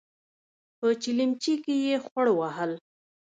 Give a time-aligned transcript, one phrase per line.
[0.77, 2.71] په چلمچي کې يې خوړ وهل.